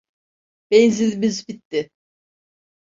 [0.71, 1.89] Benzinimiz bitti.